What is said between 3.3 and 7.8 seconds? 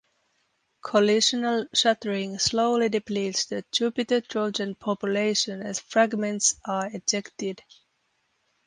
the Jupiter trojan population as fragments are ejected.